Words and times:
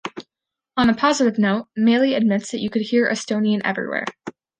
On 0.77 0.89
a 0.89 0.95
positive 0.95 1.37
note 1.37 1.67
Maily 1.77 2.15
admits 2.17 2.49
that 2.49 2.59
you 2.59 2.71
could 2.71 2.81
hear 2.81 3.07
Estonian 3.07 3.61
everywhere. 3.63 4.05